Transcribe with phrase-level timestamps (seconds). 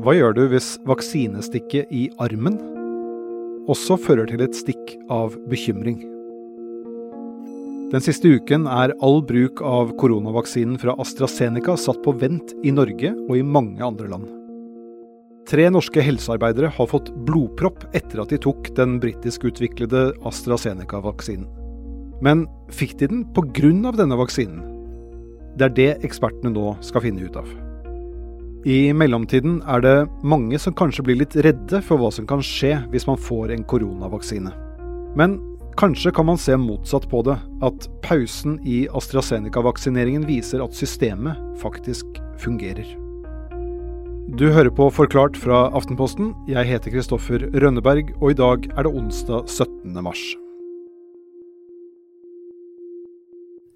[0.00, 2.54] Hva gjør du hvis vaksinestikket i armen
[3.68, 5.98] også fører til et stikk av bekymring?
[7.92, 13.12] Den siste uken er all bruk av koronavaksinen fra AstraZeneca satt på vent i Norge
[13.26, 14.26] og i mange andre land.
[15.50, 21.44] Tre norske helsearbeidere har fått blodpropp etter at de tok den britiskutviklede AstraZeneca-vaksinen.
[22.24, 23.92] Men fikk de den pga.
[24.00, 24.64] denne vaksinen?
[25.58, 27.50] Det er det ekspertene nå skal finne ut av.
[28.68, 32.74] I mellomtiden er det mange som kanskje blir litt redde for hva som kan skje
[32.92, 34.52] hvis man får en koronavaksine.
[35.16, 35.38] Men
[35.80, 42.20] kanskje kan man se motsatt på det, at pausen i AstraZeneca-vaksineringen viser at systemet faktisk
[42.42, 42.84] fungerer.
[44.36, 46.34] Du hører på Forklart fra Aftenposten.
[46.46, 49.96] Jeg heter Kristoffer Rønneberg, og i dag er det onsdag 17.
[50.04, 50.22] mars.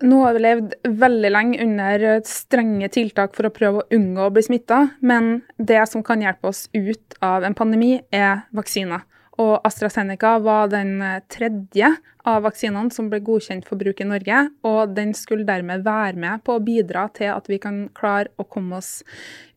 [0.03, 4.33] Nå har vi levd veldig lenge under strenge tiltak for å prøve å unngå å
[4.35, 9.05] bli smitta, men det som kan hjelpe oss ut av en pandemi, er vaksiner.
[9.43, 10.99] Og AstraZeneca var den
[11.31, 11.91] tredje
[12.27, 14.45] av vaksinene som ble godkjent for bruk i Norge.
[14.67, 18.47] Og den skulle dermed være med på å bidra til at vi kan klare å
[18.47, 19.01] komme oss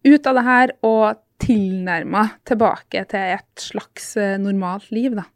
[0.06, 5.28] ut av det her og tilnærma tilbake til et slags normalt liv, da.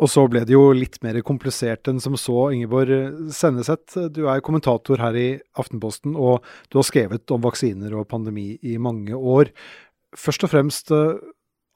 [0.00, 3.92] Og så ble det jo litt mer komplisert enn som så, Ingeborg Senneset.
[4.14, 5.26] Du er kommentator her i
[5.58, 9.52] Aftenposten, og du har skrevet om vaksiner og pandemi i mange år.
[10.16, 11.20] Først og fremst, eh,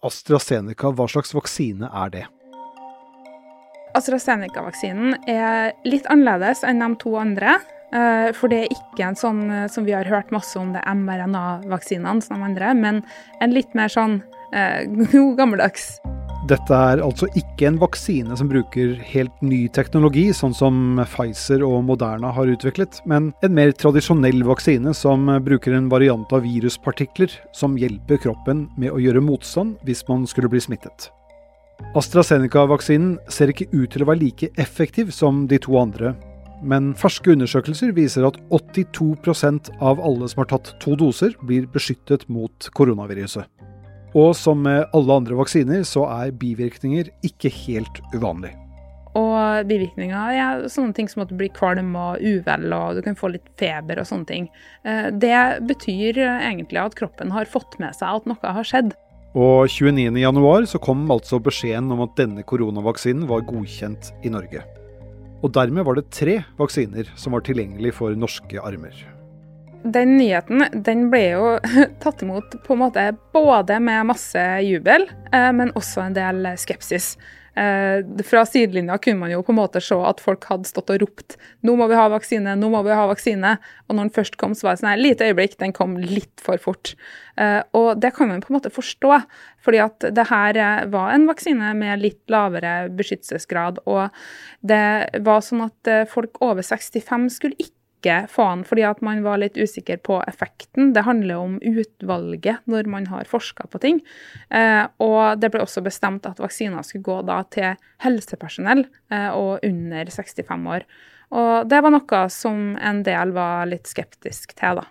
[0.04, 2.24] AstraZeneca, hva slags vaksine er det?
[3.96, 7.60] AstraZeneca-vaksinen er litt annerledes enn de to andre.
[7.92, 10.84] Eh, for det er ikke en sånn eh, som vi har hørt masse om, det
[10.84, 13.04] mRNA-vaksinene som de andre, men
[13.40, 14.22] en litt mer sånn
[15.12, 15.98] god gammeldags
[16.46, 21.80] dette er altså ikke en vaksine som bruker helt ny teknologi, sånn som Pfizer og
[21.88, 27.76] Moderna har utviklet, men en mer tradisjonell vaksine som bruker en variant av viruspartikler som
[27.80, 31.10] hjelper kroppen med å gjøre motstand hvis man skulle bli smittet.
[31.98, 36.14] AstraZeneca-vaksinen ser ikke ut til å være like effektiv som de to andre,
[36.62, 42.28] men ferske undersøkelser viser at 82% av alle som har tatt to doser, blir beskyttet
[42.32, 43.44] mot koronaviruset.
[44.14, 48.52] Og som med alle andre vaksiner, så er bivirkninger ikke helt uvanlig.
[49.16, 53.16] Og bivirkninger er sånne ting som at du blir kvalm og uvel, og du kan
[53.16, 54.48] få litt feber og sånne ting.
[54.84, 58.92] Eh, det betyr egentlig at kroppen har fått med seg at noe har skjedd.
[59.36, 64.64] Og 29.1 så kom altså beskjeden om at denne koronavaksinen var godkjent i Norge.
[65.44, 69.15] Og dermed var det tre vaksiner som var tilgjengelig for norske armer
[69.92, 71.54] den nyheten den ble jo
[72.02, 77.14] tatt imot på en måte både med masse jubel, eh, men også en del skepsis.
[77.56, 80.98] Eh, fra sidelinja kunne man jo på en måte se at folk hadde stått og
[81.00, 83.56] ropt 'nå må vi ha vaksine', 'nå må vi ha vaksine'.
[83.88, 86.36] Og når den først kom, så var det sånn et lite øyeblikk, den kom litt
[86.36, 86.94] for fort.
[87.38, 89.24] Eh, og det kan man på en måte forstå,
[89.64, 93.80] fordi at det her var en vaksine med litt lavere beskyttelsesgrad.
[93.86, 94.10] Og
[94.60, 97.75] det var sånn at folk over 65 skulle ikke
[98.06, 100.92] ikke få den fordi at man var litt usikker på effekten.
[100.94, 104.00] Det handler om utvalget når man har forska på ting.
[104.50, 107.74] Eh, og det ble også bestemt at vaksiner skulle gå da til
[108.04, 110.86] helsepersonell eh, og under 65 år.
[111.36, 114.86] Og det var noe som en del var litt skeptisk til, da.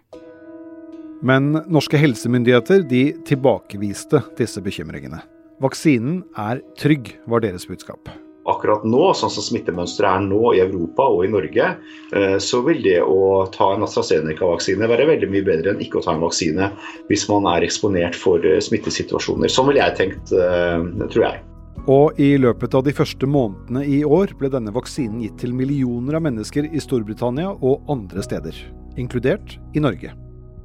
[1.26, 5.24] Men norske helsemyndigheter de tilbakeviste disse bekymringene.
[5.64, 8.12] Vaksinen er trygg, var deres budskap
[8.46, 11.72] akkurat nå, sånn som smittemønsteret er nå i Europa og i Norge,
[12.14, 16.06] eh, så vil det å ta en AstraZeneca-vaksine være veldig mye bedre enn ikke å
[16.06, 16.70] ta en vaksine
[17.10, 19.52] hvis man er eksponert for eh, smittesituasjoner.
[19.52, 21.44] Sånn ville jeg tenkt, eh, tror jeg.
[21.92, 26.18] Og i løpet av de første månedene i år ble denne vaksinen gitt til millioner
[26.18, 28.58] av mennesker i Storbritannia og andre steder,
[28.98, 30.14] inkludert i Norge.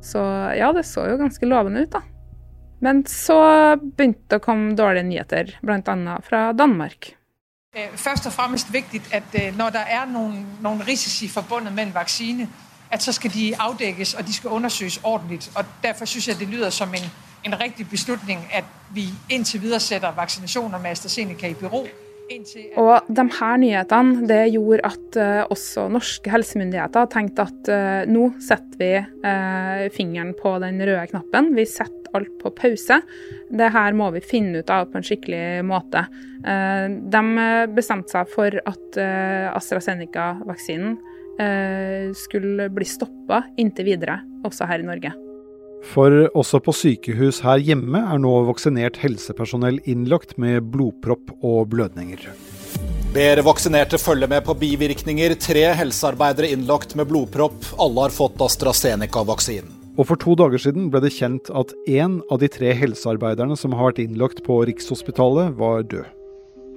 [0.04, 0.20] Så
[0.56, 2.04] ja, det så jo ganske lovende ut, da.
[2.80, 3.36] Men så
[3.76, 6.14] begynte det å komme dårlige nyheter, bl.a.
[6.24, 7.12] fra Danmark.
[7.76, 11.82] Øh, først og fremmest vigtigt, at øh, når der er nogle, nogle risici forbundet med
[11.82, 12.48] en vaccine,
[12.90, 15.50] at så skal de afdækkes, og de skal undersøges ordentligt.
[15.54, 17.10] Og derfor synes jeg, det lyder som en,
[17.44, 18.64] en rigtig beslutning, at
[18.94, 21.86] vi indtil videre sætter vaccinationer med AstraZeneca i bero.
[22.80, 28.28] Og de her nyhetene det gjorde at uh, også norske helsemyndigheter tenkte at uh, nå
[28.42, 31.54] setter vi uh, fingeren på den røde knappen.
[31.58, 33.00] Vi setter alt på pause.
[33.50, 36.04] Det her må vi finne ut av på en skikkelig måte.
[36.40, 37.22] Eh, de
[37.76, 40.94] bestemte seg for at eh, AstraZeneca-vaksinen
[41.40, 45.14] eh, skulle bli stoppa inntil videre, også her i Norge.
[45.88, 52.28] For også på sykehus her hjemme er nå vaksinert helsepersonell innlagt med blodpropp og blødninger.
[53.10, 55.34] Ber vaksinerte følge med på bivirkninger.
[55.42, 57.58] Tre helsearbeidere innlagt med blodpropp.
[57.82, 59.72] Alle har fått AstraZeneca-vaksinen.
[59.98, 63.74] Og for to dager siden ble det kjent at én av de tre helsearbeiderne som
[63.74, 66.06] har vært innlagt på Rikshospitalet, var død.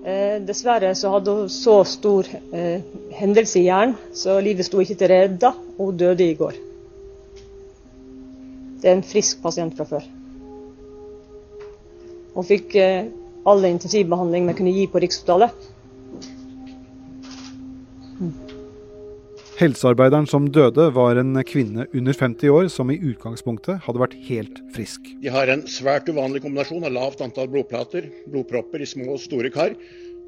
[0.04, 2.82] Eh, dessverre så hadde hun så stor eh,
[3.16, 6.58] hendelse i hjernen, så livet sto ikke til redda, og hun døde i går.
[8.84, 10.08] Det er en frisk pasient fra før.
[12.34, 13.06] Hun fikk eh,
[13.48, 15.70] all intensivbehandling vi kunne gi på Rikshospitalet.
[19.54, 24.58] Helsearbeideren som døde, var en kvinne under 50 år som i utgangspunktet hadde vært helt
[24.76, 25.06] frisk.
[25.24, 29.54] De har en svært uvanlig kombinasjon av lavt antall blodplater, blodpropper i små og store
[29.54, 29.78] kar,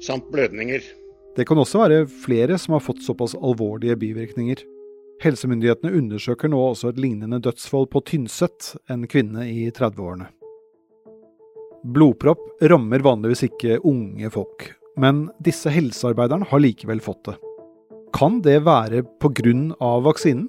[0.00, 0.80] samt blødninger.
[1.36, 4.62] Det kan også være flere som har fått såpass alvorlige bivirkninger.
[5.24, 10.28] Helsemyndighetene undersøker nå også et lignende dødsfall på Tynset, en kvinne i 30-årene.
[11.96, 14.68] Blodpropp rammer vanligvis ikke unge folk,
[15.00, 17.36] men disse helsearbeiderne har likevel fått det.
[18.16, 19.54] Kan det være pga.
[20.04, 20.48] vaksinen?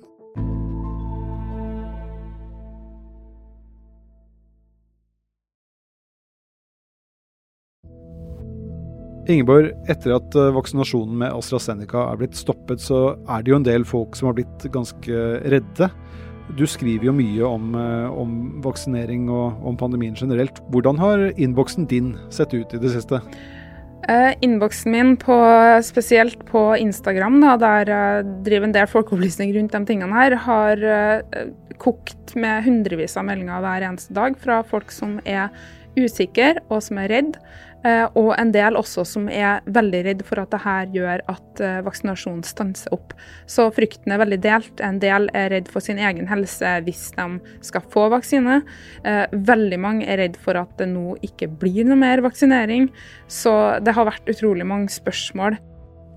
[9.27, 13.67] Ingeborg, etter at eh, vaksinasjonen med AstraZeneca er blitt stoppet, så er det jo en
[13.67, 15.89] del folk som har blitt ganske redde.
[16.55, 20.61] Du skriver jo mye om, eh, om vaksinering og om pandemien generelt.
[20.71, 23.21] Hvordan har innboksen din sett ut i det siste?
[24.07, 25.35] Uh, Innboksen min, på,
[25.83, 30.85] spesielt på Instagram, da, der jeg driver en del folkeopplysning rundt de tingene her, har
[31.81, 35.49] kokt med hundrevis av meldinger hver eneste dag fra folk som er
[35.97, 37.35] usikre og som er redd.
[37.85, 41.77] Eh, og en del også som er veldig redd for at dette gjør at eh,
[41.85, 43.13] vaksinasjonen stanser opp.
[43.49, 44.83] Så frykten er veldig delt.
[44.83, 47.27] En del er redd for sin egen helse hvis de
[47.65, 48.59] skal få vaksine.
[49.05, 52.89] Eh, veldig mange er redd for at det nå ikke blir noe mer vaksinering.
[53.29, 53.53] Så
[53.85, 55.59] det har vært utrolig mange spørsmål.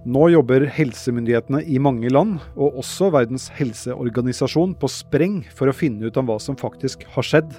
[0.09, 6.09] Nå jobber helsemyndighetene i mange land, og også Verdens helseorganisasjon, på spreng for å finne
[6.09, 7.59] ut om hva som faktisk har skjedd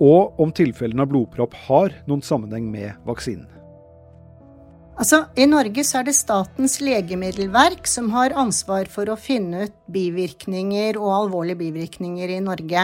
[0.00, 3.48] og om tilfellene av blodpropp har noen sammenheng med vaksinen.
[5.00, 9.76] Altså, I Norge så er det Statens legemiddelverk som har ansvar for å finne ut
[9.88, 12.82] bivirkninger og alvorlige bivirkninger i Norge.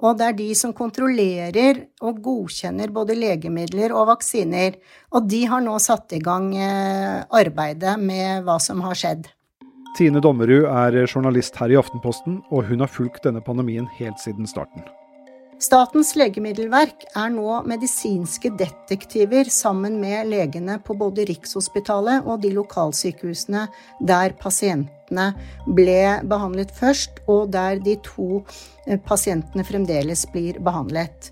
[0.00, 4.78] Og det er de som kontrollerer og godkjenner både legemidler og vaksiner.
[5.12, 9.28] Og de har nå satt i gang eh, arbeidet med hva som har skjedd.
[9.98, 14.48] Tine Dommerud er journalist her i Aftenposten, og hun har fulgt denne pandemien helt siden
[14.48, 14.86] starten.
[15.60, 23.66] Statens legemiddelverk er nå medisinske detektiver sammen med legene på både Rikshospitalet og de lokalsykehusene
[24.08, 25.26] der pasientene
[25.68, 28.40] ble behandlet først, og der de to
[28.86, 31.28] eh, pasientene fremdeles blir behandlet.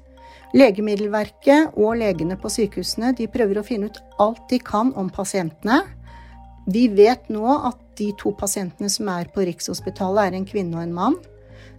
[0.52, 5.80] Legemiddelverket og legene på sykehusene de prøver å finne ut alt de kan om pasientene.
[6.68, 10.84] Vi vet nå at de to pasientene som er på Rikshospitalet, er en kvinne og
[10.84, 11.18] en mann.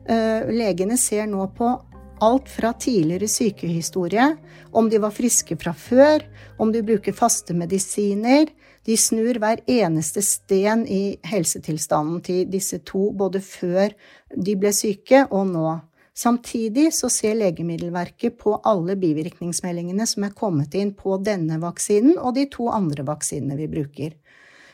[0.09, 1.75] Eh, legene ser nå på
[2.21, 4.35] alt fra tidligere sykehistorie,
[4.71, 6.23] om de var friske fra før,
[6.59, 8.49] om de bruker faste medisiner.
[8.85, 13.93] De snur hver eneste sten i helsetilstanden til disse to, både før
[14.35, 15.77] de ble syke og nå.
[16.19, 22.33] Samtidig så ser Legemiddelverket på alle bivirkningsmeldingene som er kommet inn på denne vaksinen og
[22.35, 24.17] de to andre vaksinene vi bruker.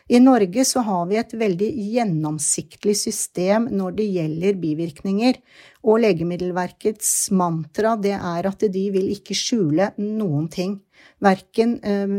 [0.05, 5.39] I Norge så har vi et veldig gjennomsiktlig system når det gjelder bivirkninger,
[5.81, 10.77] og Legemiddelverkets mantra det er at de vil ikke skjule noen ting.
[11.25, 12.13] Verken eh,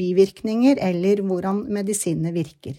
[0.00, 2.74] bivirkninger eller hvordan medisinene virker.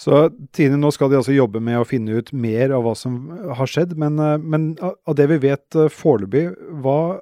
[0.00, 3.20] Så Tine, nå skal de altså jobbe med å finne ut mer av hva som
[3.54, 3.94] har skjedd.
[4.00, 6.48] Men, eh, men av det vi vet eh, foreløpig,
[6.82, 7.20] hva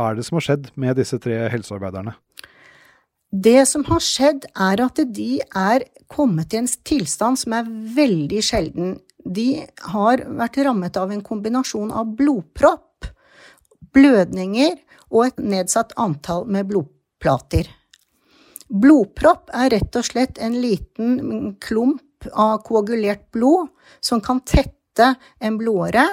[0.00, 2.16] er det som har skjedd med disse tre helsearbeiderne?
[3.30, 8.40] Det som har skjedd, er at de er kommet i en tilstand som er veldig
[8.42, 8.96] sjelden.
[9.22, 13.06] De har vært rammet av en kombinasjon av blodpropp,
[13.94, 14.74] blødninger
[15.10, 17.68] og et nedsatt antall med blodplater.
[18.70, 23.70] Blodpropp er rett og slett en liten klump av koagulert blod
[24.02, 26.06] som kan tette en blodåre,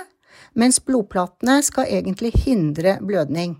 [0.57, 3.57] mens blodplatene skal egentlig hindre blødning.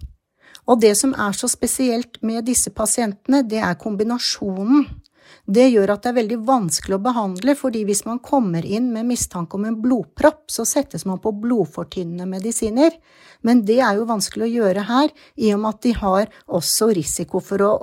[0.67, 4.87] Og det som er så spesielt med disse pasientene, det er kombinasjonen.
[5.47, 9.07] Det gjør at det er veldig vanskelig å behandle, fordi hvis man kommer inn med
[9.07, 12.95] mistanke om en blodpropp, så settes man på blodfortynnende medisiner.
[13.47, 16.91] Men det er jo vanskelig å gjøre her, i og med at de har også
[16.95, 17.73] risiko for å,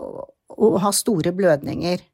[0.53, 2.05] å ha store blødninger.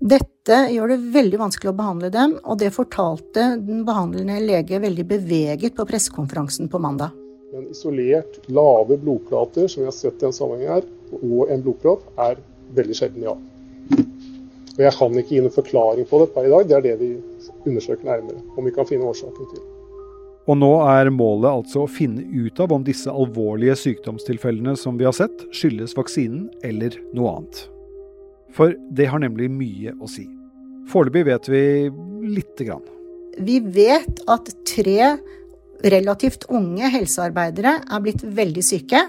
[0.00, 5.04] Dette gjør det veldig vanskelig å behandle dem, og det fortalte den behandlende lege veldig
[5.12, 7.19] beveget på pressekonferansen på mandag.
[7.50, 10.84] Men isolert lave blodplater, som vi har sett i en sammenheng her,
[11.18, 12.38] og en blodpropp, er
[12.76, 13.34] veldig sjelden, ja.
[14.76, 16.94] Og Jeg kan ikke gi noen forklaring på det per i dag, det er det
[17.00, 17.08] vi
[17.66, 18.38] undersøker nærmere.
[18.54, 19.64] Om vi kan finne årsaken til.
[20.46, 25.08] Og nå er målet altså å finne ut av om disse alvorlige sykdomstilfellene som vi
[25.08, 27.64] har sett, skyldes vaksinen eller noe annet.
[28.54, 30.28] For det har nemlig mye å si.
[30.90, 31.64] Foreløpig vet vi
[32.30, 32.86] lite grann.
[33.42, 35.12] Vi vet at tre
[35.84, 39.02] relativt unge helsearbeidere er blitt veldig syke.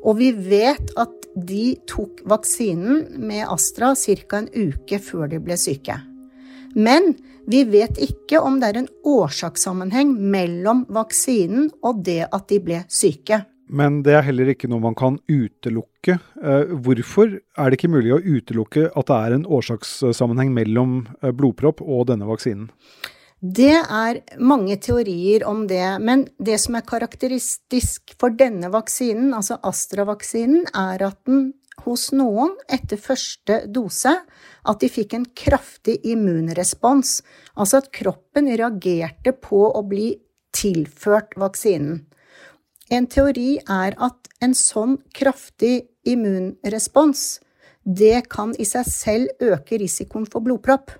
[0.00, 4.38] Og vi vet at de tok vaksinen med Astra ca.
[4.38, 6.00] en uke før de ble syke.
[6.74, 7.14] Men
[7.50, 12.82] vi vet ikke om det er en årsakssammenheng mellom vaksinen og det at de ble
[12.88, 13.44] syke.
[13.70, 16.16] Men det er heller ikke noe man kan utelukke.
[16.42, 21.30] Eh, hvorfor er det ikke mulig å utelukke at det er en årsakssammenheng mellom eh,
[21.30, 22.68] blodpropp og denne vaksinen?
[23.40, 29.56] Det er mange teorier om det, men det som er karakteristisk for denne vaksinen, altså
[29.64, 31.54] Astra-vaksinen, er at den
[31.86, 34.12] hos noen etter første dose
[34.68, 37.22] at de fikk en kraftig immunrespons,
[37.56, 40.12] altså at kroppen reagerte på å bli
[40.52, 42.02] tilført vaksinen.
[42.92, 47.38] En teori er at en sånn kraftig immunrespons,
[47.84, 50.92] det kan i seg selv øke risikoen for blodpropp.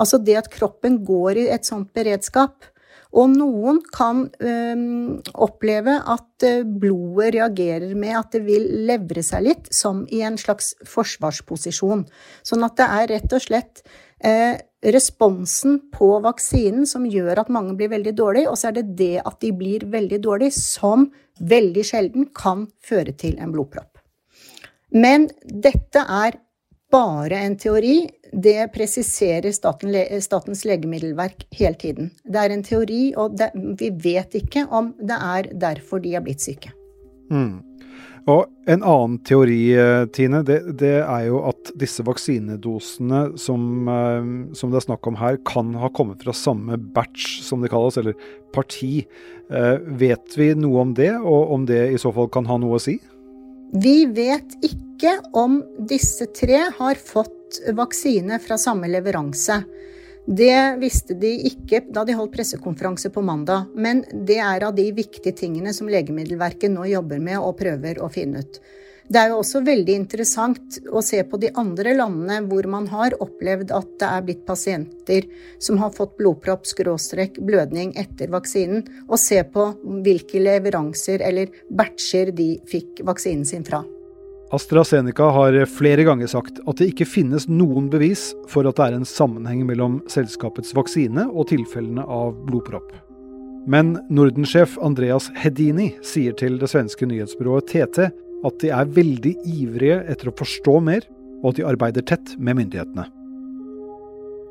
[0.00, 2.66] Altså det at kroppen går i et sånt beredskap.
[3.10, 6.46] Og noen kan øhm, oppleve at
[6.78, 12.04] blodet reagerer med at det vil levre seg litt, som i en slags forsvarsposisjon.
[12.46, 14.54] Sånn at det er rett og slett øh,
[14.94, 19.16] responsen på vaksinen som gjør at mange blir veldig dårlige, og så er det det
[19.24, 23.98] at de blir veldig dårlige, som veldig sjelden kan føre til en blodpropp.
[24.90, 26.38] Men dette er
[26.90, 28.08] bare en teori.
[28.32, 32.12] Det presiserer Statens legemiddelverk hele tiden.
[32.24, 36.24] Det er en teori, og det, vi vet ikke om det er derfor de er
[36.24, 36.70] blitt syke.
[37.30, 37.60] Mm.
[38.28, 44.28] Og En annen teori, eh, Tine, det, det, er jo at disse vaksinedosene som, eh,
[44.54, 47.98] som, det er snakk om her, kan ha kommet fra samme batch, som det kalles,
[47.98, 48.14] eller
[48.54, 49.06] parti.
[49.50, 52.78] Eh, vet vi noe om det, og om det i så fall kan ha noe
[52.78, 53.00] å si?
[53.74, 54.89] Vi vet ikke
[55.32, 59.62] om disse tre har fått vaksine fra samme leveranse.
[60.26, 64.84] Det visste de ikke da de holdt pressekonferanse på mandag, men det er av de
[64.94, 68.60] viktige tingene som Legemiddelverket nå jobber med og prøver å finne ut.
[69.10, 73.16] Det er jo også veldig interessant å se på de andre landene hvor man har
[73.18, 75.26] opplevd at det er blitt pasienter
[75.58, 79.72] som har fått blodpropp skråstrek blødning etter vaksinen, og se på
[80.06, 83.82] hvilke leveranser eller batcher de fikk vaksinen sin fra.
[84.50, 88.96] AstraZeneca har flere ganger sagt at det ikke finnes noen bevis for at det er
[88.98, 92.90] en sammenheng mellom selskapets vaksine og tilfellene av blodpropp.
[93.70, 100.02] Men Nordensjef Andreas Hedini sier til det svenske nyhetsbyrået TT at de er veldig ivrige
[100.10, 101.06] etter å forstå mer,
[101.44, 103.06] og at de arbeider tett med myndighetene.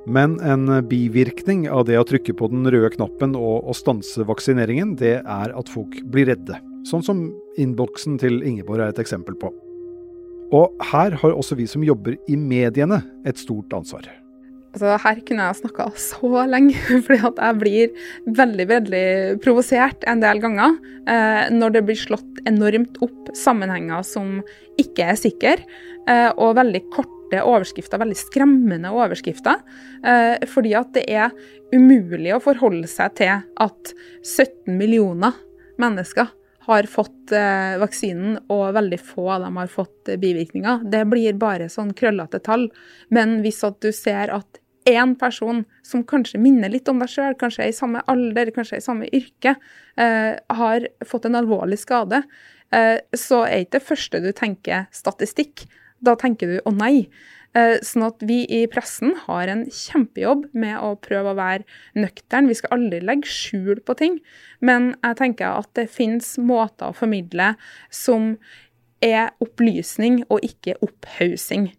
[0.10, 4.96] Men en bivirkning av det å trykke på den røde knappen og å stanse vaksineringen,
[4.98, 6.62] det er at folk blir redde.
[6.88, 7.25] Sånn som
[7.60, 9.51] innboksen til Ingeborg er et eksempel på.
[10.56, 14.08] Og her har også vi som jobber i mediene et stort ansvar.
[14.70, 17.94] Altså, her kunne jeg snakka så lenge, fordi jeg blir
[18.38, 19.06] veldig veldig
[19.44, 20.75] provosert en del ganger
[21.10, 24.39] eh, når det blir slått enormt opp sammenhenger som
[24.82, 25.56] ikke er sikre,
[26.06, 29.62] eh, og veldig korte overskrifter, veldig skremmende overskrifter.
[30.06, 31.34] Eh, fordi at det er
[31.74, 33.94] umulig å forholde seg til at
[34.25, 35.38] 17 millioner
[35.82, 36.29] mennesker
[36.69, 40.83] har fått eh, vaksinen, og veldig få av dem har fått eh, bivirkninger.
[40.91, 42.67] Det blir bare sånn krøllete tall.
[43.09, 47.35] Men hvis at du ser at én person som kanskje minner litt om deg sjøl,
[47.41, 49.55] kanskje er i samme alder, kanskje er i samme yrke,
[49.97, 52.23] eh, har fått en alvorlig skade,
[52.69, 55.63] så er ikke det første du tenker statistikk.
[56.05, 57.07] Da tenker du å nei.
[57.58, 61.65] Eh, sånn at vi i pressen har en kjempejobb med å prøve å være
[61.98, 62.50] nøktern.
[62.50, 64.20] Vi skal aldri legge skjul på ting,
[64.62, 67.56] men jeg tenker at det finnes måter å formidle
[67.89, 68.36] som
[69.01, 71.72] er opplysning og ikke opphaussing.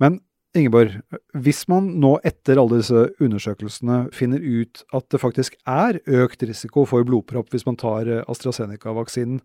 [0.00, 0.22] Men
[0.54, 1.00] Ingeborg,
[1.42, 6.84] hvis man nå etter alle disse undersøkelsene finner ut at det faktisk er økt risiko
[6.86, 9.40] for blodpropp hvis man tar AstraZeneca-vaksinen,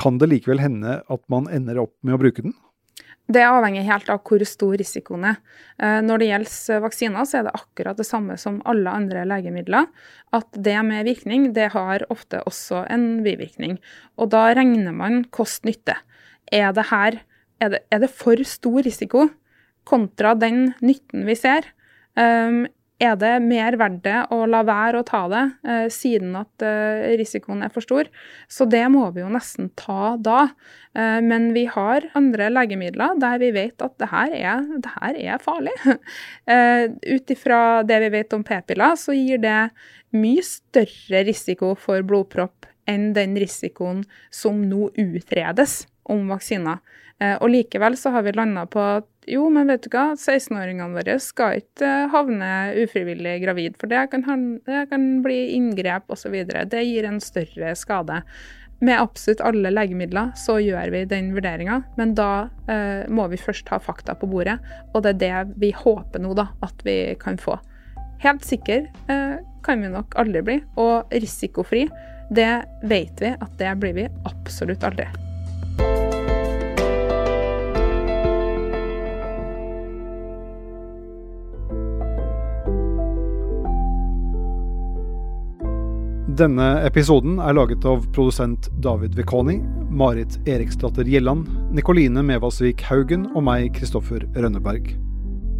[0.00, 2.56] kan det likevel hende at man ender opp med å bruke den?
[3.30, 5.36] Det avhenger helt av hvor stor risikoen er.
[5.78, 9.86] Eh, når det gjelder vaksiner, så er det akkurat det samme som alle andre legemidler.
[10.34, 13.78] At det med virkning, det har ofte også en bivirkning.
[14.18, 15.96] Og da regner man kost-nytte.
[16.52, 17.20] Er, er,
[17.62, 19.28] er, det for stor risiko
[19.88, 21.70] kontra den nytten vi ser?
[22.18, 22.66] Um,
[23.02, 27.14] er det mer verdt det å la være å ta det, eh, siden at eh,
[27.18, 28.08] risikoen er for stor?
[28.52, 30.52] Så det må vi jo nesten ta da.
[30.94, 35.18] Eh, men vi har andre legemidler der vi vet at det her er, det her
[35.34, 35.74] er farlig.
[37.14, 39.60] Ut ifra det vi vet om p-piller, så gir det
[40.14, 44.02] mye større risiko for blodpropp enn den risikoen
[44.34, 46.82] som nå utredes om vaksiner.
[47.38, 51.18] Og likevel så har vi landa på at jo, men vet du hva, 16-åringene våre
[51.22, 52.48] skal ikke eh, havne
[52.82, 54.24] ufrivillig gravid, for det kan,
[54.66, 56.34] det kan bli inngrep osv.
[56.42, 58.22] Det gir en større skade.
[58.82, 63.70] Med absolutt alle legemidler så gjør vi den vurderinga, men da eh, må vi først
[63.70, 64.58] ha fakta på bordet,
[64.90, 67.60] og det er det vi håper nå da, at vi kan få.
[68.26, 71.86] Helt sikker eh, kan vi nok aldri bli, og risikofri,
[72.34, 72.54] det
[72.90, 75.06] vet vi at det blir vi absolutt aldri.
[86.32, 89.58] Denne episoden er laget av produsent David Vekoni,
[89.92, 94.94] Marit Eriksdatter Gjelland, Nikoline Mevasvik Haugen og meg, Kristoffer Rønneberg.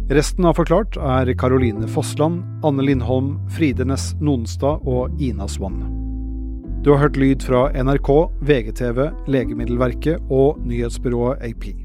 [0.09, 5.83] Resten av Forklart er Caroline Fossland, Anne Lindholm, Fride Næss Nonstad og Ina Swann.
[6.81, 8.09] Du har hørt lyd fra NRK,
[8.41, 11.82] VGTV, Legemiddelverket og nyhetsbyrået AP.